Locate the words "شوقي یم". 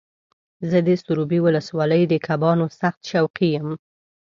3.11-3.69